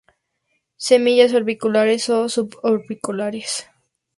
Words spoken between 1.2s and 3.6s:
orbiculares o suborbiculares.